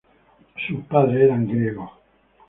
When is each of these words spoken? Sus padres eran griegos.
Sus 0.65 0.83
padres 0.85 1.21
eran 1.25 1.47
griegos. 1.47 1.91